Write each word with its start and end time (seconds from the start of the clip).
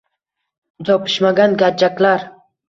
Yopishmagan 0.89 1.53
gajjaklar 1.63 2.27